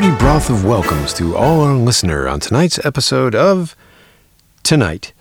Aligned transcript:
hearty 0.00 0.18
broth 0.18 0.48
of 0.48 0.64
welcomes 0.64 1.12
to 1.12 1.36
all 1.36 1.60
our 1.60 1.74
listener 1.74 2.26
on 2.26 2.40
tonight's 2.40 2.82
episode 2.86 3.34
of 3.34 3.76
Tonight. 4.62 5.12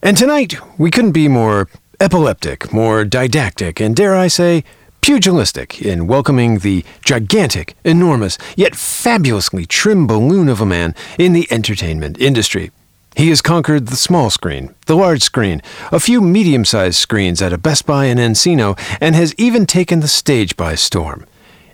And 0.00 0.16
tonight, 0.16 0.54
we 0.78 0.88
couldn't 0.88 1.10
be 1.10 1.26
more 1.26 1.68
epileptic, 1.98 2.72
more 2.72 3.04
didactic, 3.04 3.80
and 3.80 3.96
dare 3.96 4.14
I 4.14 4.28
say, 4.28 4.62
pugilistic 5.00 5.82
in 5.82 6.06
welcoming 6.06 6.60
the 6.60 6.84
gigantic, 7.04 7.74
enormous, 7.82 8.38
yet 8.54 8.76
fabulously 8.76 9.66
trim 9.66 10.06
balloon 10.06 10.48
of 10.48 10.60
a 10.60 10.66
man 10.66 10.94
in 11.18 11.32
the 11.32 11.48
entertainment 11.50 12.20
industry. 12.20 12.70
He 13.16 13.30
has 13.30 13.42
conquered 13.42 13.88
the 13.88 13.96
small 13.96 14.30
screen, 14.30 14.72
the 14.86 14.94
large 14.94 15.22
screen, 15.22 15.60
a 15.90 15.98
few 15.98 16.20
medium 16.20 16.64
sized 16.64 16.98
screens 16.98 17.42
at 17.42 17.52
a 17.52 17.58
Best 17.58 17.84
Buy 17.84 18.04
in 18.04 18.18
Encino, 18.18 18.78
and 19.00 19.16
has 19.16 19.34
even 19.38 19.66
taken 19.66 19.98
the 19.98 20.06
stage 20.06 20.56
by 20.56 20.76
storm. 20.76 21.26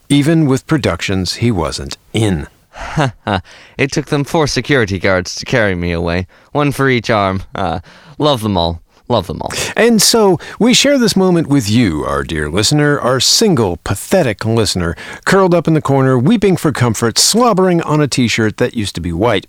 Even 0.08 0.46
with 0.46 0.66
productions 0.66 1.34
he 1.34 1.50
wasn't 1.50 1.98
in. 2.12 2.48
it 3.78 3.92
took 3.92 4.06
them 4.06 4.24
four 4.24 4.46
security 4.46 4.98
guards 4.98 5.34
to 5.34 5.44
carry 5.44 5.74
me 5.74 5.92
away, 5.92 6.26
one 6.52 6.72
for 6.72 6.88
each 6.88 7.10
arm. 7.10 7.42
Uh, 7.54 7.80
love 8.18 8.40
them 8.42 8.56
all. 8.56 8.80
Love 9.08 9.26
them 9.26 9.40
all. 9.40 9.52
And 9.76 10.00
so 10.02 10.38
we 10.58 10.74
share 10.74 10.98
this 10.98 11.16
moment 11.16 11.46
with 11.46 11.68
you, 11.68 12.04
our 12.04 12.22
dear 12.22 12.50
listener, 12.50 12.98
our 13.00 13.20
single, 13.20 13.78
pathetic 13.78 14.44
listener, 14.44 14.96
curled 15.24 15.54
up 15.54 15.66
in 15.66 15.74
the 15.74 15.82
corner, 15.82 16.18
weeping 16.18 16.56
for 16.56 16.72
comfort, 16.72 17.16
slobbering 17.18 17.80
on 17.82 18.00
a 18.00 18.08
t 18.08 18.28
shirt 18.28 18.58
that 18.58 18.74
used 18.74 18.94
to 18.96 19.00
be 19.00 19.12
white. 19.12 19.46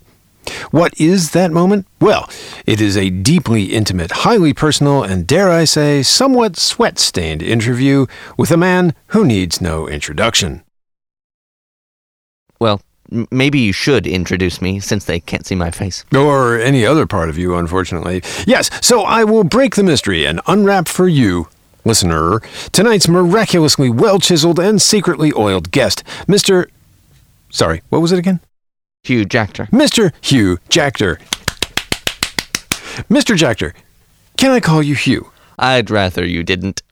What 0.70 0.98
is 1.00 1.32
that 1.32 1.50
moment? 1.50 1.86
Well, 2.00 2.28
it 2.66 2.80
is 2.80 2.96
a 2.96 3.10
deeply 3.10 3.64
intimate, 3.64 4.10
highly 4.10 4.54
personal, 4.54 5.02
and 5.02 5.26
dare 5.26 5.50
I 5.50 5.64
say, 5.64 6.02
somewhat 6.02 6.56
sweat 6.56 6.98
stained 6.98 7.42
interview 7.42 8.06
with 8.36 8.50
a 8.50 8.56
man 8.56 8.94
who 9.08 9.24
needs 9.24 9.60
no 9.60 9.88
introduction. 9.88 10.62
Well, 12.60 12.80
maybe 13.30 13.58
you 13.58 13.72
should 13.72 14.06
introduce 14.06 14.60
me 14.60 14.80
since 14.80 15.04
they 15.04 15.20
can't 15.20 15.46
see 15.46 15.54
my 15.54 15.70
face. 15.70 16.04
Or 16.14 16.58
any 16.58 16.86
other 16.86 17.06
part 17.06 17.28
of 17.28 17.38
you, 17.38 17.56
unfortunately. 17.56 18.22
Yes, 18.46 18.70
so 18.86 19.02
I 19.02 19.24
will 19.24 19.44
break 19.44 19.74
the 19.74 19.82
mystery 19.82 20.24
and 20.24 20.40
unwrap 20.46 20.86
for 20.86 21.08
you, 21.08 21.48
listener, 21.84 22.40
tonight's 22.72 23.08
miraculously 23.08 23.90
well 23.90 24.18
chiseled 24.18 24.60
and 24.60 24.80
secretly 24.80 25.32
oiled 25.36 25.70
guest, 25.70 26.04
Mr. 26.26 26.68
Sorry, 27.50 27.82
what 27.88 28.00
was 28.00 28.12
it 28.12 28.18
again? 28.18 28.40
Hugh 29.02 29.24
Jackter. 29.24 29.66
Mr. 29.66 30.12
Hugh 30.20 30.58
Jackter. 30.68 31.18
Mr. 33.08 33.36
Jackter, 33.36 33.74
can 34.36 34.50
I 34.50 34.60
call 34.60 34.82
you 34.82 34.94
Hugh? 34.94 35.30
I'd 35.58 35.90
rather 35.90 36.24
you 36.24 36.42
didn't. 36.42 36.82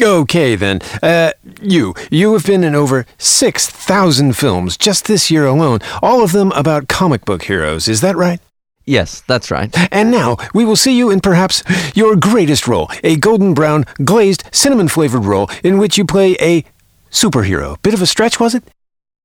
Okay, 0.00 0.54
then. 0.56 0.80
Uh, 1.02 1.32
you. 1.60 1.94
You 2.10 2.32
have 2.32 2.46
been 2.46 2.64
in 2.64 2.74
over 2.74 3.06
6,000 3.18 4.34
films 4.34 4.76
just 4.76 5.06
this 5.06 5.30
year 5.30 5.46
alone, 5.46 5.80
all 6.00 6.22
of 6.22 6.32
them 6.32 6.52
about 6.52 6.88
comic 6.88 7.24
book 7.24 7.42
heroes. 7.42 7.88
Is 7.88 8.00
that 8.00 8.16
right? 8.16 8.40
Yes, 8.86 9.22
that's 9.26 9.50
right. 9.50 9.74
And 9.92 10.10
now 10.10 10.36
we 10.54 10.64
will 10.64 10.76
see 10.76 10.96
you 10.96 11.10
in 11.10 11.20
perhaps 11.20 11.62
your 11.94 12.16
greatest 12.16 12.66
role 12.66 12.88
a 13.04 13.16
golden 13.16 13.52
brown, 13.52 13.84
glazed, 14.04 14.44
cinnamon 14.52 14.88
flavored 14.88 15.24
role 15.24 15.50
in 15.62 15.78
which 15.78 15.98
you 15.98 16.04
play 16.04 16.36
a 16.40 16.64
superhero. 17.10 17.80
Bit 17.82 17.94
of 17.94 18.02
a 18.02 18.06
stretch, 18.06 18.40
was 18.40 18.54
it? 18.54 18.64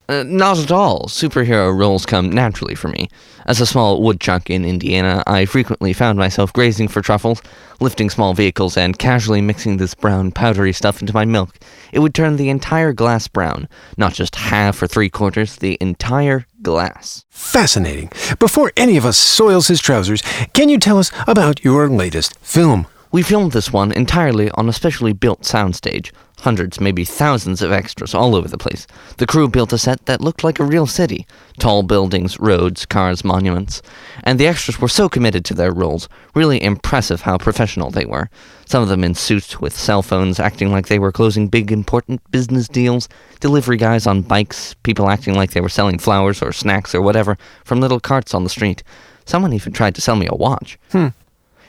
Uh, 0.07 0.23
not 0.27 0.59
at 0.59 0.71
all. 0.71 1.05
Superhero 1.07 1.75
roles 1.75 2.05
come 2.05 2.29
naturally 2.29 2.75
for 2.75 2.89
me. 2.89 3.09
As 3.47 3.61
a 3.61 3.65
small 3.65 4.01
woodchuck 4.01 4.49
in 4.49 4.65
Indiana, 4.65 5.23
I 5.27 5.45
frequently 5.45 5.93
found 5.93 6.17
myself 6.17 6.53
grazing 6.53 6.87
for 6.87 7.01
truffles, 7.01 7.41
lifting 7.79 8.09
small 8.09 8.33
vehicles, 8.33 8.77
and 8.77 8.97
casually 8.97 9.41
mixing 9.41 9.77
this 9.77 9.93
brown, 9.93 10.31
powdery 10.31 10.73
stuff 10.73 11.01
into 11.01 11.13
my 11.13 11.25
milk. 11.25 11.55
It 11.91 11.99
would 11.99 12.13
turn 12.13 12.37
the 12.37 12.49
entire 12.49 12.93
glass 12.93 13.27
brown, 13.27 13.67
not 13.97 14.13
just 14.13 14.35
half 14.35 14.81
or 14.81 14.87
three 14.87 15.09
quarters, 15.09 15.57
the 15.57 15.77
entire 15.81 16.45
glass. 16.61 17.25
Fascinating. 17.29 18.11
Before 18.39 18.71
any 18.77 18.97
of 18.97 19.05
us 19.05 19.17
soils 19.17 19.67
his 19.67 19.81
trousers, 19.81 20.21
can 20.53 20.69
you 20.69 20.79
tell 20.79 20.97
us 20.97 21.11
about 21.27 21.63
your 21.63 21.88
latest 21.88 22.38
film? 22.39 22.88
We 23.15 23.23
filmed 23.23 23.53
this 23.53 23.71
one 23.71 23.93
entirely 23.93 24.51
on 24.55 24.67
a 24.67 24.73
specially 24.73 25.13
built 25.13 25.43
soundstage. 25.43 26.11
Hundreds, 26.39 26.81
maybe 26.81 27.05
thousands 27.05 27.61
of 27.61 27.71
extras 27.71 28.13
all 28.13 28.35
over 28.35 28.49
the 28.49 28.57
place. 28.57 28.85
The 29.19 29.25
crew 29.25 29.47
built 29.47 29.71
a 29.71 29.77
set 29.77 30.05
that 30.05 30.19
looked 30.19 30.43
like 30.43 30.59
a 30.59 30.65
real 30.65 30.85
city 30.85 31.25
tall 31.57 31.81
buildings, 31.83 32.37
roads, 32.41 32.85
cars, 32.85 33.23
monuments. 33.23 33.81
And 34.23 34.37
the 34.37 34.47
extras 34.47 34.81
were 34.81 34.89
so 34.89 35.07
committed 35.07 35.45
to 35.45 35.53
their 35.53 35.71
roles. 35.71 36.09
Really 36.33 36.61
impressive 36.61 37.21
how 37.21 37.37
professional 37.37 37.89
they 37.89 38.03
were. 38.03 38.29
Some 38.65 38.83
of 38.83 38.89
them 38.89 39.05
in 39.05 39.15
suits 39.15 39.61
with 39.61 39.73
cell 39.73 40.01
phones, 40.01 40.37
acting 40.37 40.73
like 40.73 40.89
they 40.89 40.99
were 40.99 41.13
closing 41.13 41.47
big, 41.47 41.71
important 41.71 42.19
business 42.31 42.67
deals. 42.67 43.07
Delivery 43.39 43.77
guys 43.77 44.05
on 44.05 44.23
bikes, 44.23 44.73
people 44.83 45.09
acting 45.09 45.35
like 45.35 45.51
they 45.51 45.61
were 45.61 45.69
selling 45.69 45.99
flowers 45.99 46.41
or 46.41 46.51
snacks 46.51 46.93
or 46.93 47.01
whatever 47.01 47.37
from 47.63 47.79
little 47.79 48.01
carts 48.01 48.33
on 48.33 48.43
the 48.43 48.49
street. 48.49 48.83
Someone 49.23 49.53
even 49.53 49.71
tried 49.71 49.95
to 49.95 50.01
sell 50.01 50.17
me 50.17 50.27
a 50.29 50.35
watch. 50.35 50.77
Hmm. 50.91 51.07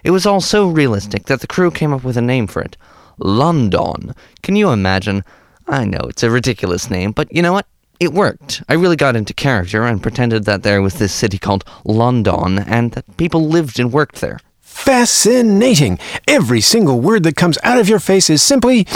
It 0.04 0.10
was 0.10 0.26
all 0.26 0.40
so 0.40 0.68
realistic 0.68 1.26
that 1.26 1.40
the 1.40 1.46
crew 1.46 1.70
came 1.70 1.92
up 1.92 2.04
with 2.04 2.16
a 2.16 2.22
name 2.22 2.46
for 2.46 2.62
it. 2.62 2.76
London. 3.18 4.14
Can 4.42 4.56
you 4.56 4.70
imagine? 4.70 5.24
I 5.66 5.84
know 5.84 6.00
it's 6.08 6.22
a 6.22 6.30
ridiculous 6.30 6.90
name, 6.90 7.12
but 7.12 7.32
you 7.32 7.42
know 7.42 7.52
what? 7.52 7.66
It 7.98 8.12
worked. 8.12 8.62
I 8.68 8.74
really 8.74 8.96
got 8.96 9.16
into 9.16 9.32
character 9.32 9.84
and 9.84 10.02
pretended 10.02 10.44
that 10.44 10.62
there 10.62 10.82
was 10.82 10.94
this 10.94 11.14
city 11.14 11.38
called 11.38 11.64
London 11.84 12.58
and 12.58 12.92
that 12.92 13.16
people 13.16 13.48
lived 13.48 13.80
and 13.80 13.92
worked 13.92 14.20
there. 14.20 14.38
Fascinating. 14.60 15.98
Every 16.28 16.60
single 16.60 17.00
word 17.00 17.22
that 17.22 17.36
comes 17.36 17.58
out 17.64 17.78
of 17.78 17.88
your 17.88 17.98
face 17.98 18.28
is 18.28 18.42
simply 18.42 18.86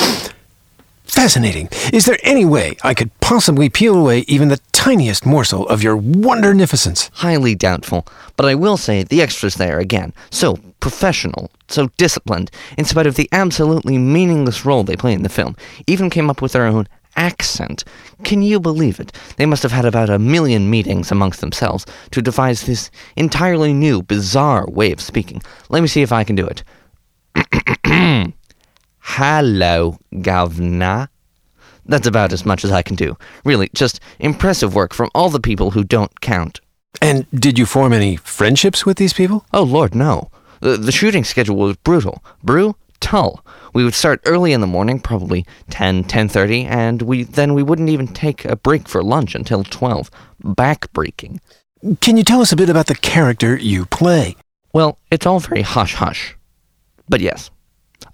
fascinating. 1.11 1.69
Is 1.93 2.07
there 2.07 2.19
any 2.23 2.45
way 2.45 2.77
I 2.83 2.95
could 2.95 3.11
possibly 3.21 3.69
peel 3.69 3.97
away 3.97 4.21
even 4.21 4.49
the 4.49 4.61
tiniest 4.73 5.27
morsel 5.27 5.69
of 5.69 5.83
your 5.83 5.97
wondernificence? 5.97 7.11
Highly 7.15 7.55
doubtful, 7.55 8.07
but 8.37 8.47
I 8.47 8.55
will 8.55 8.77
say 8.77 9.03
the 9.03 9.21
extras 9.21 9.57
there 9.57 9.79
again. 9.79 10.13
So 10.31 10.57
professional, 10.81 11.51
so 11.69 11.89
disciplined, 11.97 12.51
in 12.79 12.85
spite 12.85 13.07
of 13.07 13.17
the 13.17 13.29
absolutely 13.33 13.99
meaningless 13.99 14.65
role 14.65 14.85
they 14.85 14.97
play 14.97 15.13
in 15.13 15.23
the 15.23 15.29
film, 15.29 15.57
even 15.87 16.11
came 16.11 16.31
up 16.31 16.41
with 16.41 16.53
their 16.53 16.67
own 16.67 16.89
accent. 17.17 17.85
Can 18.25 18.43
you 18.43 18.61
believe 18.61 19.01
it? 19.01 19.13
They 19.37 19.47
must 19.47 19.63
have 19.63 19.73
had 19.73 19.85
about 19.85 20.11
a 20.11 20.19
million 20.19 20.71
meetings 20.71 21.11
amongst 21.11 21.41
themselves 21.41 21.87
to 22.13 22.23
devise 22.23 22.63
this 22.63 22.91
entirely 23.17 23.73
new, 23.73 24.03
bizarre 24.03 24.67
way 24.69 24.93
of 24.93 25.01
speaking. 25.01 25.43
Let 25.69 25.83
me 25.83 25.89
see 25.89 26.03
if 26.03 26.13
I 26.13 26.25
can 26.25 26.37
do 26.37 26.47
it. 26.47 26.65
Hello, 29.01 29.99
governor. 30.21 31.09
That's 31.87 32.07
about 32.07 32.33
as 32.33 32.47
much 32.47 32.65
as 32.65 32.71
I 32.71 32.83
can 32.83 32.97
do. 32.97 33.17
Really, 33.45 33.71
just 33.75 34.01
impressive 34.19 34.75
work 34.75 34.95
from 34.95 35.11
all 35.15 35.31
the 35.31 35.41
people 35.41 35.73
who 35.73 35.83
don't 35.83 36.21
count. 36.21 36.61
And 37.03 37.27
did 37.33 37.59
you 37.59 37.67
form 37.67 37.93
any 37.93 38.17
friendships 38.17 38.85
with 38.85 38.97
these 38.97 39.13
people? 39.13 39.45
Oh, 39.53 39.63
Lord, 39.63 39.95
no. 39.95 40.31
The, 40.61 40.77
the 40.77 40.93
shooting 40.93 41.25
schedule 41.25 41.57
was 41.57 41.77
brutal. 41.79 42.23
Brutal. 42.43 42.77
We 43.73 43.83
would 43.83 43.95
start 43.95 44.21
early 44.27 44.53
in 44.53 44.61
the 44.61 44.67
morning, 44.67 45.01
probably 45.01 45.47
10, 45.71 46.05
10.30, 46.05 46.67
and 46.67 47.03
we 47.03 47.23
then 47.25 47.55
we 47.55 47.63
wouldn't 47.63 47.89
even 47.89 48.07
take 48.07 48.45
a 48.45 48.57
break 48.57 48.87
for 48.87 49.03
lunch 49.03 49.35
until 49.35 49.65
12. 49.65 50.11
Back-breaking. 50.45 51.41
Can 52.03 52.19
you 52.19 52.25
tell 52.25 52.43
us 52.43 52.53
a 52.53 52.57
bit 52.57 52.69
about 52.69 52.87
the 52.87 52.95
character 52.95 53.57
you 53.57 53.87
play? 53.87 54.37
Well, 54.75 54.99
it's 55.11 55.25
all 55.25 55.41
very 55.41 55.63
hush-hush. 55.63 56.37
But 57.09 57.21
yes, 57.21 57.51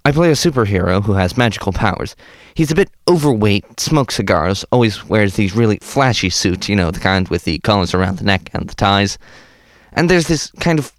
I 0.05 0.11
play 0.11 0.29
a 0.29 0.33
superhero 0.33 1.03
who 1.03 1.13
has 1.13 1.37
magical 1.37 1.73
powers. 1.73 2.15
He's 2.55 2.71
a 2.71 2.75
bit 2.75 2.89
overweight, 3.07 3.79
smokes 3.79 4.15
cigars, 4.15 4.65
always 4.71 5.05
wears 5.05 5.35
these 5.35 5.55
really 5.55 5.77
flashy 5.81 6.29
suits, 6.29 6.69
you 6.69 6.75
know, 6.75 6.91
the 6.91 6.99
kind 6.99 7.27
with 7.29 7.43
the 7.43 7.59
collars 7.59 7.93
around 7.93 8.17
the 8.17 8.23
neck 8.23 8.49
and 8.53 8.69
the 8.69 8.75
ties. 8.75 9.17
And 9.93 10.09
there's 10.09 10.27
this 10.27 10.51
kind 10.59 10.79
of 10.79 10.91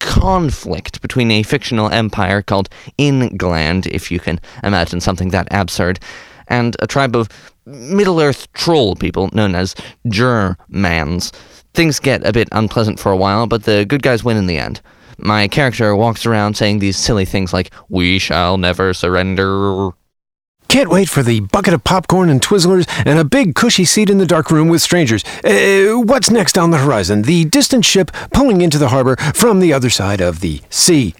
conflict 0.00 1.00
between 1.00 1.30
a 1.30 1.42
fictional 1.44 1.88
empire 1.90 2.42
called 2.42 2.68
England, 2.98 3.86
if 3.86 4.10
you 4.10 4.18
can 4.18 4.40
imagine 4.62 5.00
something 5.00 5.30
that 5.30 5.48
absurd, 5.50 6.00
and 6.48 6.76
a 6.80 6.86
tribe 6.86 7.14
of 7.14 7.28
Middle 7.64 8.20
Earth 8.20 8.52
troll 8.52 8.96
people 8.96 9.30
known 9.32 9.54
as 9.54 9.74
Germans. 10.08 11.30
Things 11.74 12.00
get 12.00 12.26
a 12.26 12.32
bit 12.32 12.48
unpleasant 12.52 12.98
for 12.98 13.12
a 13.12 13.16
while, 13.16 13.46
but 13.46 13.64
the 13.64 13.84
good 13.84 14.02
guys 14.02 14.24
win 14.24 14.36
in 14.36 14.46
the 14.46 14.58
end. 14.58 14.80
My 15.18 15.48
character 15.48 15.94
walks 15.94 16.26
around 16.26 16.56
saying 16.56 16.78
these 16.78 16.96
silly 16.96 17.24
things 17.24 17.52
like, 17.52 17.70
We 17.88 18.18
shall 18.18 18.58
never 18.58 18.94
surrender. 18.94 19.90
Can't 20.68 20.88
wait 20.88 21.08
for 21.08 21.22
the 21.22 21.40
bucket 21.40 21.74
of 21.74 21.84
popcorn 21.84 22.30
and 22.30 22.40
Twizzlers 22.40 22.86
and 23.04 23.18
a 23.18 23.24
big 23.24 23.54
cushy 23.54 23.84
seat 23.84 24.08
in 24.08 24.16
the 24.16 24.24
dark 24.24 24.50
room 24.50 24.68
with 24.68 24.80
strangers. 24.80 25.22
Uh, 25.44 26.00
what's 26.00 26.30
next 26.30 26.56
on 26.56 26.70
the 26.70 26.78
horizon? 26.78 27.22
The 27.22 27.44
distant 27.44 27.84
ship 27.84 28.10
pulling 28.32 28.62
into 28.62 28.78
the 28.78 28.88
harbor 28.88 29.16
from 29.34 29.60
the 29.60 29.72
other 29.74 29.90
side 29.90 30.22
of 30.22 30.40
the 30.40 30.62
sea. 30.70 31.14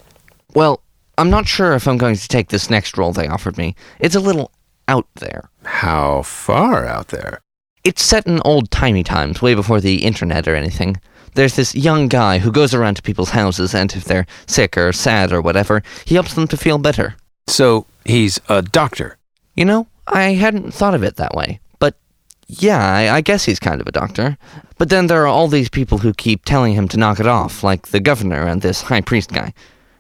Well, 0.55 0.83
I'm 1.19 1.29
not 1.29 1.47
sure 1.47 1.75
if 1.75 1.87
I'm 1.87 1.99
going 1.99 2.17
to 2.17 2.29
take 2.29 2.49
this 2.49 2.71
next 2.71 2.97
role 2.97 3.13
they 3.13 3.29
offered 3.29 3.59
me. 3.59 3.77
It's 4.01 4.15
a 4.15 4.21
little 4.21 4.51
out 4.89 5.07
there. 5.17 5.51
How 5.65 6.23
far 6.23 6.87
out 6.87 7.09
there? 7.09 7.43
It's 7.85 8.03
set 8.03 8.27
in 8.27 8.41
old 8.45 8.71
timey 8.71 9.03
times, 9.03 9.43
way 9.43 9.55
before 9.55 9.81
the 9.81 10.05
internet 10.05 10.49
or 10.49 10.55
anything. 10.55 10.97
There's 11.35 11.57
this 11.57 11.75
young 11.75 12.09
guy 12.09 12.39
who 12.39 12.53
goes 12.53 12.75
around 12.75 12.97
to 12.97 13.03
people's 13.03 13.31
houses, 13.31 13.75
and 13.75 13.93
if 13.95 14.05
they're 14.05 14.27
sick 14.47 14.77
or 14.77 14.93
sad 14.93 15.33
or 15.33 15.41
whatever, 15.41 15.83
he 16.05 16.15
helps 16.15 16.35
them 16.35 16.47
to 16.49 16.57
feel 16.57 16.79
better. 16.79 17.17
So 17.47 17.87
he's 18.05 18.41
a 18.49 18.63
doctor. 18.63 19.17
You 19.55 19.65
know, 19.65 19.87
I 20.07 20.33
hadn't 20.33 20.73
thought 20.73 20.95
of 20.95 21.03
it 21.03 21.17
that 21.17 21.35
way, 21.35 21.61
but 21.79 21.95
yeah, 22.47 22.95
I, 22.95 23.17
I 23.17 23.21
guess 23.21 23.45
he's 23.45 23.59
kind 23.59 23.81
of 23.81 23.87
a 23.87 23.93
doctor. 23.93 24.37
But 24.79 24.89
then 24.89 25.07
there 25.07 25.23
are 25.23 25.27
all 25.27 25.49
these 25.49 25.69
people 25.69 25.99
who 25.99 26.13
keep 26.13 26.45
telling 26.45 26.75
him 26.75 26.89
to 26.89 26.97
knock 26.97 27.21
it 27.21 27.27
off, 27.27 27.63
like 27.63 27.89
the 27.89 28.01
governor 28.01 28.43
and 28.47 28.63
this 28.63 28.83
high 28.83 29.01
priest 29.01 29.33
guy. 29.33 29.53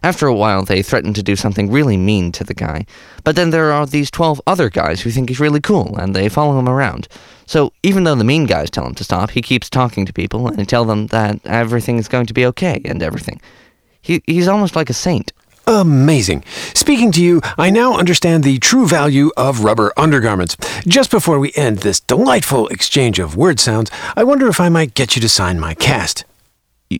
After 0.02 0.26
a 0.26 0.34
while, 0.34 0.64
they 0.64 0.82
threaten 0.82 1.12
to 1.14 1.22
do 1.22 1.36
something 1.36 1.70
really 1.70 1.96
mean 1.96 2.32
to 2.32 2.44
the 2.44 2.54
guy. 2.54 2.86
But 3.22 3.36
then 3.36 3.50
there 3.50 3.72
are 3.72 3.86
these 3.86 4.10
12 4.10 4.40
other 4.46 4.68
guys 4.68 5.00
who 5.00 5.10
think 5.10 5.28
he's 5.28 5.38
really 5.38 5.60
cool, 5.60 5.96
and 5.96 6.14
they 6.14 6.28
follow 6.28 6.58
him 6.58 6.68
around. 6.68 7.06
So 7.46 7.72
even 7.82 8.04
though 8.04 8.14
the 8.14 8.24
mean 8.24 8.46
guys 8.46 8.70
tell 8.70 8.86
him 8.86 8.94
to 8.96 9.04
stop, 9.04 9.30
he 9.30 9.42
keeps 9.42 9.70
talking 9.70 10.04
to 10.06 10.12
people 10.12 10.48
and 10.48 10.68
tell 10.68 10.84
them 10.84 11.06
that 11.08 11.44
everything 11.46 11.98
is 11.98 12.08
going 12.08 12.26
to 12.26 12.34
be 12.34 12.46
okay 12.46 12.80
and 12.84 13.02
everything. 13.02 13.40
He, 14.00 14.22
he's 14.26 14.48
almost 14.48 14.74
like 14.74 14.90
a 14.90 14.94
saint. 14.94 15.32
Amazing. 15.66 16.44
Speaking 16.74 17.12
to 17.12 17.22
you, 17.22 17.40
I 17.56 17.70
now 17.70 17.96
understand 17.96 18.42
the 18.42 18.58
true 18.58 18.88
value 18.88 19.30
of 19.36 19.62
rubber 19.62 19.92
undergarments. 19.96 20.56
Just 20.88 21.10
before 21.10 21.38
we 21.38 21.52
end 21.54 21.78
this 21.78 22.00
delightful 22.00 22.66
exchange 22.68 23.20
of 23.20 23.36
word 23.36 23.60
sounds, 23.60 23.90
I 24.16 24.24
wonder 24.24 24.48
if 24.48 24.60
I 24.60 24.68
might 24.68 24.94
get 24.94 25.14
you 25.14 25.22
to 25.22 25.28
sign 25.28 25.60
my 25.60 25.74
cast. 25.74 26.24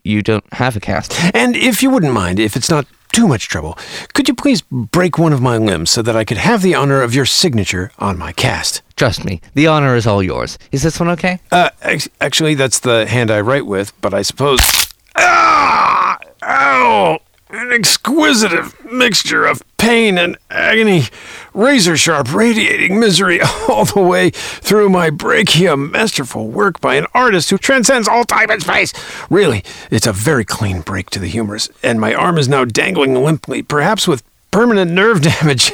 You 0.05 0.23
don't 0.23 0.44
have 0.55 0.77
a 0.77 0.81
cast. 0.81 1.15
And 1.35 1.56
if 1.56 1.83
you 1.83 1.91
wouldn't 1.91 2.12
mind, 2.12 2.39
if 2.39 2.56
it's 2.56 2.71
not 2.71 2.87
too 3.12 3.27
much 3.29 3.49
trouble, 3.49 3.79
could 4.15 4.29
you 4.29 4.35
please 4.35 4.62
break 4.71 5.19
one 5.19 5.33
of 5.33 5.41
my 5.43 5.59
limbs 5.59 5.91
so 5.91 6.00
that 6.03 6.17
I 6.17 6.25
could 6.25 6.39
have 6.39 6.62
the 6.62 6.75
honor 6.75 7.03
of 7.03 7.15
your 7.15 7.27
signature 7.27 7.91
on 7.99 8.17
my 8.19 8.33
cast? 8.33 8.83
Trust 8.97 9.25
me, 9.25 9.41
the 9.55 9.67
honor 9.67 9.97
is 9.97 10.06
all 10.06 10.23
yours. 10.23 10.59
Is 10.71 10.83
this 10.83 10.99
one 11.00 11.09
okay? 11.11 11.39
Uh, 11.50 11.71
ex- 11.83 12.09
actually, 12.21 12.55
that's 12.55 12.81
the 12.81 13.06
hand 13.06 13.31
I 13.31 13.41
write 13.41 13.67
with, 13.67 13.93
but 14.00 14.15
I 14.15 14.23
suppose. 14.23 14.61
Ah! 15.17 16.19
Ow! 16.43 17.19
An 17.54 17.70
exquisite 17.70 18.50
mixture 18.90 19.44
of 19.44 19.62
pain 19.76 20.16
and 20.16 20.38
agony, 20.49 21.02
razor 21.52 21.99
sharp, 21.99 22.32
radiating 22.32 22.99
misery 22.99 23.43
all 23.69 23.84
the 23.84 24.00
way 24.00 24.31
through 24.31 24.88
my 24.88 25.10
brachia. 25.10 25.76
Masterful 25.76 26.49
work 26.49 26.81
by 26.81 26.94
an 26.94 27.04
artist 27.12 27.50
who 27.50 27.58
transcends 27.58 28.08
all 28.08 28.25
time 28.25 28.50
and 28.50 28.62
space. 28.62 28.94
Really, 29.28 29.62
it's 29.90 30.06
a 30.06 30.14
very 30.14 30.46
clean 30.46 30.81
break 30.81 31.10
to 31.10 31.19
the 31.19 31.26
humerus, 31.26 31.69
and 31.82 32.00
my 32.00 32.14
arm 32.14 32.38
is 32.38 32.49
now 32.49 32.64
dangling 32.64 33.14
limply, 33.22 33.62
perhaps 33.62 34.08
with 34.08 34.22
permanent 34.52 34.90
nerve 34.93 35.20
damage. 35.40 35.72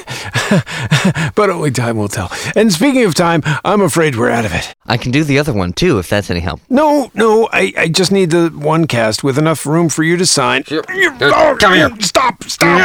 but 1.34 1.50
only 1.50 1.70
time 1.70 1.96
will 1.98 2.08
tell. 2.08 2.30
And 2.56 2.72
speaking 2.72 3.04
of 3.04 3.14
time, 3.14 3.42
I'm 3.64 3.82
afraid 3.82 4.16
we're 4.16 4.30
out 4.30 4.44
of 4.46 4.54
it. 4.54 4.74
I 4.86 4.96
can 4.96 5.10
do 5.12 5.22
the 5.24 5.38
other 5.38 5.52
one 5.52 5.74
too, 5.74 5.98
if 5.98 6.08
that's 6.08 6.30
any 6.30 6.40
help. 6.40 6.60
No, 6.70 7.10
no, 7.14 7.48
I, 7.52 7.72
I 7.76 7.88
just 7.88 8.10
need 8.10 8.30
the 8.30 8.48
one 8.48 8.86
cast 8.86 9.22
with 9.22 9.36
enough 9.36 9.66
room 9.66 9.88
for 9.90 10.02
you 10.02 10.16
to 10.16 10.24
sign. 10.24 10.64
You- 10.68 10.82
oh, 11.20 11.56
come 11.60 11.74
here. 11.74 11.90
Stop, 12.00 12.44
stop. 12.44 12.78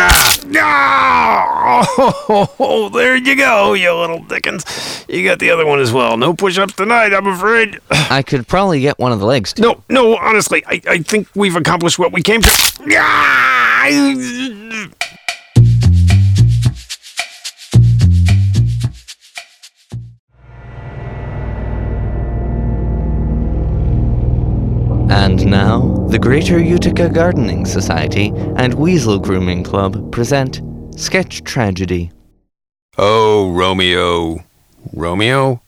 Ah. 0.57 1.85
Oh, 2.59 2.89
there 2.93 3.15
you 3.15 3.35
go, 3.37 3.73
you 3.73 3.93
little 3.93 4.19
dickens. 4.23 4.65
You 5.07 5.23
got 5.23 5.39
the 5.39 5.51
other 5.51 5.65
one 5.65 5.79
as 5.79 5.93
well. 5.93 6.17
No 6.17 6.33
push 6.33 6.57
ups 6.57 6.73
tonight, 6.73 7.13
I'm 7.13 7.27
afraid. 7.27 7.79
I 7.91 8.23
could 8.23 8.47
probably 8.47 8.81
get 8.81 8.99
one 8.99 9.11
of 9.11 9.19
the 9.19 9.25
legs 9.25 9.53
too. 9.53 9.61
No, 9.61 9.83
no, 9.89 10.17
honestly, 10.17 10.63
I, 10.65 10.81
I 10.87 10.97
think 10.99 11.27
we've 11.35 11.55
accomplished 11.55 11.97
what 11.99 12.11
we 12.11 12.21
came 12.21 12.41
to. 12.41 12.49
Ah. 12.97 13.87
And 25.33 25.47
now, 25.47 26.05
the 26.09 26.19
Greater 26.19 26.59
Utica 26.59 27.09
Gardening 27.09 27.65
Society 27.65 28.31
and 28.55 28.75
Weasel 28.75 29.17
Grooming 29.17 29.63
Club 29.63 30.11
present 30.11 30.61
Sketch 30.95 31.43
Tragedy. 31.43 32.11
Oh, 32.99 33.51
Romeo. 33.51 34.43
Romeo? 34.93 35.59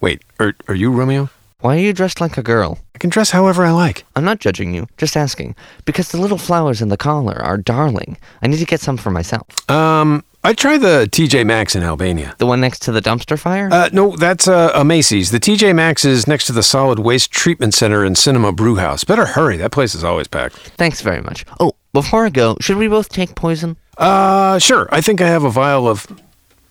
Wait, 0.00 0.22
are, 0.38 0.54
are 0.68 0.76
you 0.76 0.92
Romeo? 0.92 1.30
Why 1.62 1.78
are 1.78 1.80
you 1.80 1.92
dressed 1.92 2.20
like 2.20 2.38
a 2.38 2.44
girl? 2.44 2.78
I 2.94 2.98
can 2.98 3.10
dress 3.10 3.32
however 3.32 3.64
I 3.64 3.72
like. 3.72 4.04
I'm 4.14 4.24
not 4.24 4.38
judging 4.38 4.72
you, 4.72 4.86
just 4.98 5.16
asking. 5.16 5.56
Because 5.84 6.12
the 6.12 6.20
little 6.20 6.38
flowers 6.38 6.80
in 6.80 6.88
the 6.88 6.96
collar 6.96 7.42
are 7.42 7.58
darling. 7.58 8.18
I 8.40 8.46
need 8.46 8.58
to 8.58 8.64
get 8.64 8.80
some 8.80 8.96
for 8.96 9.10
myself. 9.10 9.68
Um, 9.68 10.22
I 10.44 10.54
try 10.54 10.76
the 10.76 11.08
TJ 11.08 11.46
Maxx 11.46 11.76
in 11.76 11.84
Albania. 11.84 12.34
The 12.38 12.46
one 12.46 12.60
next 12.60 12.80
to 12.82 12.92
the 12.92 13.00
dumpster 13.00 13.38
fire? 13.38 13.68
Uh, 13.70 13.88
no, 13.92 14.16
that's 14.16 14.48
uh, 14.48 14.72
a 14.74 14.84
Macy's. 14.84 15.30
The 15.30 15.38
TJ 15.38 15.72
Maxx 15.72 16.04
is 16.04 16.26
next 16.26 16.46
to 16.46 16.52
the 16.52 16.64
Solid 16.64 16.98
Waste 16.98 17.30
Treatment 17.30 17.74
Center 17.74 18.04
and 18.04 18.18
Cinema 18.18 18.50
Brew 18.50 18.74
House. 18.74 19.04
Better 19.04 19.24
hurry, 19.24 19.56
that 19.58 19.70
place 19.70 19.94
is 19.94 20.02
always 20.02 20.26
packed. 20.26 20.56
Thanks 20.56 21.00
very 21.00 21.22
much. 21.22 21.44
Oh, 21.60 21.74
before 21.92 22.26
I 22.26 22.30
go, 22.30 22.56
should 22.60 22.76
we 22.76 22.88
both 22.88 23.08
take 23.08 23.36
poison? 23.36 23.76
Uh, 23.98 24.58
sure. 24.58 24.88
I 24.90 25.00
think 25.00 25.20
I 25.20 25.28
have 25.28 25.44
a 25.44 25.50
vial 25.50 25.86
of. 25.86 26.08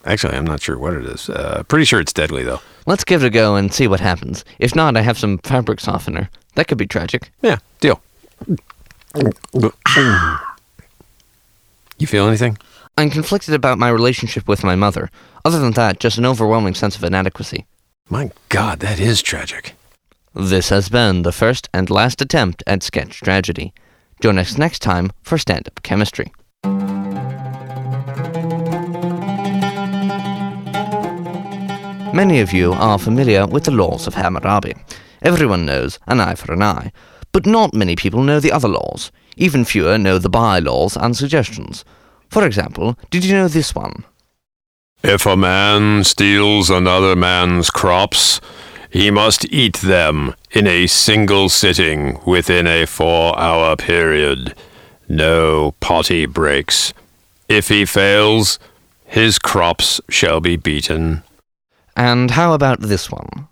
Actually, 0.04 0.36
I'm 0.36 0.46
not 0.46 0.62
sure 0.62 0.78
what 0.78 0.94
it 0.94 1.06
is. 1.06 1.30
Uh, 1.30 1.64
pretty 1.70 1.86
sure 1.86 2.02
it's 2.02 2.12
deadly, 2.12 2.44
though. 2.44 2.60
Let's 2.88 3.06
give 3.06 3.24
it 3.24 3.28
a 3.28 3.30
go 3.30 3.56
and 3.56 3.74
see 3.74 3.88
what 3.88 4.02
happens. 4.02 4.44
If 4.60 4.76
not, 4.76 4.98
I 4.98 5.02
have 5.02 5.18
some 5.18 5.38
fabric 5.38 5.80
softener. 5.80 6.30
That 6.56 6.68
could 6.68 6.78
be 6.78 6.88
tragic. 6.88 7.32
Yeah, 7.42 7.60
deal. 7.80 8.02
You 12.00 12.08
feel 12.08 12.28
anything? 12.28 12.58
I'm 12.98 13.10
conflicted 13.10 13.54
about 13.54 13.80
my 13.80 13.90
relationship 13.90 14.48
with 14.48 14.64
my 14.64 14.76
mother. 14.76 15.10
Other 15.46 15.60
than 15.60 15.72
that, 15.74 16.00
just 16.00 16.18
an 16.18 16.26
overwhelming 16.26 16.76
sense 16.76 16.96
of 16.96 17.04
inadequacy. 17.04 17.66
My 18.10 18.32
God, 18.50 18.80
that 18.82 19.00
is 19.00 19.22
tragic. 19.22 19.76
This 20.34 20.70
has 20.70 20.90
been 20.90 21.24
the 21.24 21.32
first 21.32 21.70
and 21.74 21.90
last 21.90 22.22
attempt 22.22 22.64
at 22.68 22.84
sketch 22.84 23.22
tragedy. 23.22 23.74
Join 24.22 24.38
us 24.38 24.58
next 24.58 24.80
time 24.80 25.12
for 25.22 25.38
stand 25.38 25.68
up 25.68 25.82
chemistry. 25.84 26.32
Many 32.14 32.42
of 32.42 32.52
you 32.52 32.74
are 32.74 33.00
familiar 33.00 33.48
with 33.48 33.64
the 33.64 33.72
laws 33.72 34.06
of 34.06 34.16
Hammurabi. 34.16 34.76
Everyone 35.22 35.66
knows 35.66 35.98
an 36.08 36.20
eye 36.20 36.36
for 36.36 36.54
an 36.54 36.62
eye, 36.62 36.92
but 37.32 37.46
not 37.46 37.74
many 37.74 37.96
people 37.96 38.22
know 38.22 38.40
the 38.40 38.52
other 38.52 38.68
laws. 38.68 39.12
Even 39.38 39.64
fewer 39.64 39.98
know 39.98 40.18
the 40.18 40.30
bylaws 40.30 40.98
and 40.98 41.16
suggestions. 41.16 41.86
For 42.32 42.46
example, 42.46 42.98
did 43.10 43.26
you 43.26 43.34
know 43.34 43.50
this 43.50 43.76
one? 43.76 44.06
If 45.04 45.26
a 45.26 45.36
man 45.36 46.06
steals 46.06 46.70
another 46.70 47.14
man's 47.14 47.70
crops, 47.70 48.40
he 48.90 49.12
must 49.12 49.44
eat 49.52 49.78
them 49.78 50.36
in 50.52 50.66
a 50.66 50.88
single 50.88 51.50
sitting 51.50 52.22
within 52.26 52.68
a 52.68 52.86
four 52.86 53.38
hour 53.38 53.76
period. 53.76 54.56
No 55.10 55.76
potty 55.82 56.26
breaks. 56.26 56.94
If 57.50 57.68
he 57.68 57.84
fails, 57.86 58.60
his 59.04 59.38
crops 59.38 60.00
shall 60.10 60.40
be 60.40 60.56
beaten. 60.56 61.24
And 61.98 62.32
how 62.32 62.54
about 62.54 62.80
this 62.80 63.12
one? 63.12 63.50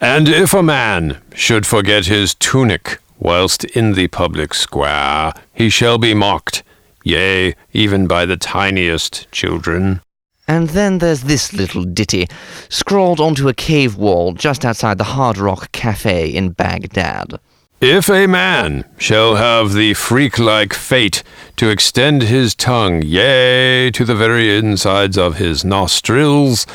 And 0.00 0.28
if 0.28 0.52
a 0.52 0.64
man 0.64 1.22
should 1.32 1.64
forget 1.64 2.06
his 2.06 2.34
tunic 2.34 2.98
whilst 3.20 3.62
in 3.64 3.92
the 3.92 4.08
public 4.08 4.52
square, 4.52 5.32
he 5.54 5.70
shall 5.70 5.96
be 5.96 6.12
mocked, 6.12 6.64
yea, 7.06 7.54
even 7.72 8.08
by 8.08 8.26
the 8.26 8.36
tiniest 8.36 9.30
children. 9.30 10.00
And 10.48 10.70
then 10.70 10.98
there's 10.98 11.22
this 11.22 11.52
little 11.52 11.84
ditty, 11.84 12.26
scrawled 12.68 13.20
onto 13.20 13.48
a 13.48 13.54
cave 13.54 13.96
wall 13.96 14.32
just 14.32 14.64
outside 14.64 14.98
the 14.98 15.04
Hard 15.04 15.38
Rock 15.38 15.70
Cafe 15.70 16.28
in 16.28 16.50
Baghdad. 16.50 17.38
If 17.80 18.08
a 18.08 18.26
man 18.26 18.84
shall 18.98 19.36
have 19.36 19.72
the 19.72 19.94
freak 19.94 20.38
like 20.38 20.72
fate 20.72 21.22
to 21.56 21.68
extend 21.68 22.22
his 22.22 22.54
tongue, 22.54 23.02
yea, 23.02 23.90
to 23.92 24.04
the 24.04 24.16
very 24.16 24.56
insides 24.58 25.16
of 25.16 25.36
his 25.36 25.64
nostrils, 25.64 26.66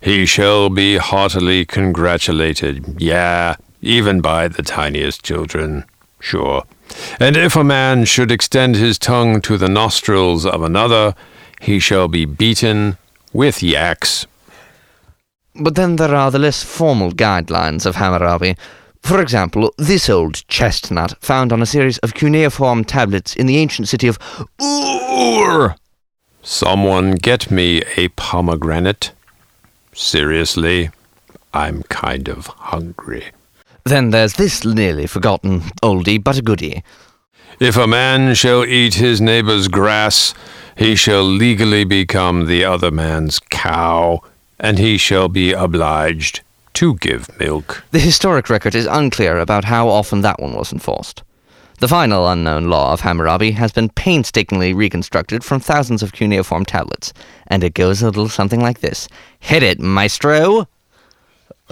he 0.00 0.24
shall 0.24 0.70
be 0.70 0.98
heartily 0.98 1.64
congratulated, 1.64 3.00
yea, 3.00 3.56
even 3.80 4.20
by 4.20 4.46
the 4.46 4.62
tiniest 4.62 5.24
children, 5.24 5.84
sure. 6.20 6.64
And 7.18 7.36
if 7.36 7.56
a 7.56 7.64
man 7.64 8.04
should 8.04 8.30
extend 8.30 8.76
his 8.76 8.98
tongue 8.98 9.40
to 9.42 9.56
the 9.56 9.68
nostrils 9.68 10.46
of 10.46 10.62
another, 10.62 11.14
he 11.60 11.78
shall 11.78 12.08
be 12.08 12.24
beaten 12.24 12.96
with 13.32 13.62
yaks. 13.62 14.26
But 15.54 15.74
then 15.74 15.96
there 15.96 16.14
are 16.14 16.30
the 16.30 16.38
less 16.38 16.62
formal 16.62 17.12
guidelines 17.12 17.86
of 17.86 17.96
Hammurabi. 17.96 18.56
For 19.02 19.20
example, 19.20 19.72
this 19.78 20.08
old 20.08 20.46
chestnut 20.48 21.14
found 21.20 21.52
on 21.52 21.62
a 21.62 21.66
series 21.66 21.98
of 21.98 22.14
cuneiform 22.14 22.84
tablets 22.84 23.34
in 23.34 23.46
the 23.46 23.56
ancient 23.56 23.88
city 23.88 24.08
of 24.08 24.18
Ur. 24.60 25.74
Someone 26.42 27.12
get 27.12 27.50
me 27.50 27.82
a 27.96 28.08
pomegranate. 28.08 29.12
Seriously, 29.92 30.90
I'm 31.52 31.82
kind 31.84 32.28
of 32.28 32.46
hungry. 32.46 33.24
Then 33.84 34.10
there's 34.10 34.34
this 34.34 34.64
nearly 34.64 35.06
forgotten 35.06 35.60
oldie 35.82 36.22
but 36.22 36.38
a 36.38 36.42
goodie. 36.42 36.82
If 37.58 37.76
a 37.76 37.86
man 37.86 38.34
shall 38.34 38.64
eat 38.64 38.94
his 38.94 39.20
neighbor's 39.20 39.68
grass, 39.68 40.34
he 40.76 40.94
shall 40.94 41.22
legally 41.24 41.84
become 41.84 42.46
the 42.46 42.64
other 42.64 42.90
man's 42.90 43.38
cow, 43.38 44.20
and 44.58 44.78
he 44.78 44.96
shall 44.96 45.28
be 45.28 45.52
obliged 45.52 46.40
to 46.74 46.94
give 46.96 47.28
milk. 47.38 47.84
The 47.90 47.98
historic 47.98 48.48
record 48.48 48.74
is 48.74 48.86
unclear 48.86 49.38
about 49.38 49.64
how 49.64 49.88
often 49.88 50.22
that 50.22 50.40
one 50.40 50.54
was 50.54 50.72
enforced. 50.72 51.22
The 51.80 51.88
final 51.88 52.28
unknown 52.28 52.68
law 52.68 52.92
of 52.92 53.00
Hammurabi 53.00 53.52
has 53.52 53.72
been 53.72 53.88
painstakingly 53.88 54.74
reconstructed 54.74 55.42
from 55.42 55.60
thousands 55.60 56.02
of 56.02 56.12
cuneiform 56.12 56.64
tablets, 56.64 57.12
and 57.46 57.64
it 57.64 57.74
goes 57.74 58.02
a 58.02 58.06
little 58.06 58.28
something 58.28 58.60
like 58.60 58.80
this 58.80 59.08
Hit 59.40 59.62
it, 59.62 59.80
maestro! 59.80 60.68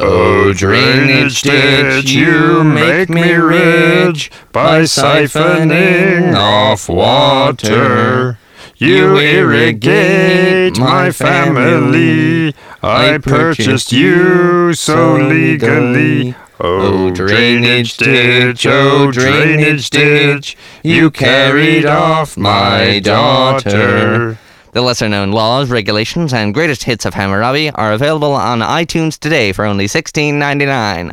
Oh, 0.01 0.53
drainage 0.53 1.43
ditch, 1.43 2.13
you 2.13 2.63
make 2.63 3.09
me 3.09 3.33
rich 3.33 4.31
by 4.53 4.83
siphoning 4.83 6.37
off 6.37 6.89
water. 6.89 8.39
You 8.77 9.17
irrigate 9.17 10.79
my 10.79 11.11
family. 11.11 12.55
I 12.81 13.19
purchased 13.19 13.91
you 13.91 14.73
so 14.75 15.17
legally. 15.17 16.37
Oh, 16.61 17.09
oh 17.09 17.11
drainage 17.11 17.97
ditch, 17.97 18.67
oh, 18.67 19.09
oh, 19.09 19.13
drainage 19.13 19.91
ditch, 19.91 20.57
you 20.85 21.11
carried 21.11 21.87
off 21.87 22.37
my 22.37 23.01
daughter. 23.01 24.39
The 24.79 24.83
lesser 24.83 25.09
known 25.09 25.33
laws, 25.33 25.71
regulations, 25.71 26.33
and 26.33 26.55
greatest 26.55 26.85
hits 26.85 27.05
of 27.05 27.13
Hammurabi 27.13 27.71
are 27.71 27.93
available 27.93 28.31
on 28.31 28.61
iTunes 28.61 29.19
today 29.19 29.51
for 29.51 29.65
only 29.65 29.87
$16.99. 29.87 31.13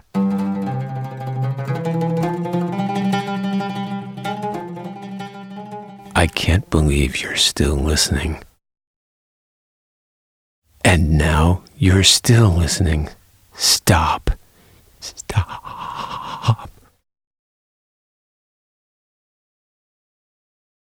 I 6.15 6.27
can't 6.27 6.69
believe 6.69 7.19
you're 7.19 7.35
still 7.35 7.73
listening. 7.73 8.43
And 10.83 11.17
now 11.17 11.63
you're 11.75 12.03
still 12.03 12.49
listening. 12.49 13.09
Stop. 13.55 14.29
Stop. 14.99 15.74